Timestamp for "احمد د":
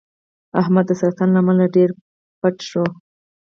0.61-0.91